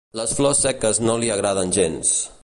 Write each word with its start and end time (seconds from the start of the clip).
Les 0.19 0.31
flors 0.37 0.61
seques 0.63 1.01
no 1.09 1.17
li 1.25 1.29
agraden 1.37 1.75
gens. 1.79 2.15